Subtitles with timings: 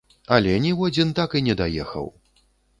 [0.37, 2.13] Але ніводзін так і не даехаў.